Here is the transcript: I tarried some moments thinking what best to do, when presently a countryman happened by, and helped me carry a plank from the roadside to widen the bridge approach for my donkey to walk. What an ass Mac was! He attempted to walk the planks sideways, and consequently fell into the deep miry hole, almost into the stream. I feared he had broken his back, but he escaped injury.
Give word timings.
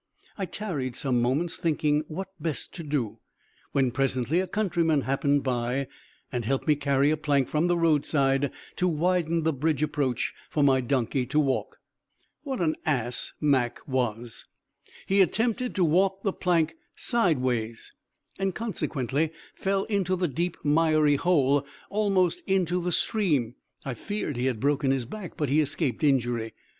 I 0.35 0.47
tarried 0.47 0.95
some 0.95 1.21
moments 1.21 1.57
thinking 1.57 2.03
what 2.07 2.29
best 2.39 2.73
to 2.73 2.81
do, 2.81 3.19
when 3.71 3.91
presently 3.91 4.39
a 4.39 4.47
countryman 4.47 5.01
happened 5.01 5.43
by, 5.43 5.87
and 6.31 6.43
helped 6.43 6.65
me 6.67 6.75
carry 6.75 7.11
a 7.11 7.17
plank 7.17 7.47
from 7.47 7.67
the 7.67 7.77
roadside 7.77 8.51
to 8.77 8.87
widen 8.87 9.43
the 9.43 9.53
bridge 9.53 9.83
approach 9.83 10.33
for 10.49 10.63
my 10.63 10.81
donkey 10.81 11.27
to 11.27 11.39
walk. 11.39 11.77
What 12.41 12.59
an 12.61 12.77
ass 12.83 13.33
Mac 13.39 13.79
was! 13.87 14.45
He 15.05 15.21
attempted 15.21 15.75
to 15.75 15.85
walk 15.85 16.23
the 16.23 16.33
planks 16.33 16.73
sideways, 16.95 17.93
and 18.39 18.55
consequently 18.55 19.31
fell 19.53 19.83
into 19.83 20.15
the 20.15 20.27
deep 20.27 20.57
miry 20.63 21.17
hole, 21.17 21.63
almost 21.91 22.41
into 22.47 22.81
the 22.81 22.91
stream. 22.91 23.53
I 23.85 23.93
feared 23.93 24.35
he 24.35 24.45
had 24.47 24.59
broken 24.59 24.89
his 24.89 25.05
back, 25.05 25.37
but 25.37 25.49
he 25.49 25.61
escaped 25.61 26.03
injury. 26.03 26.55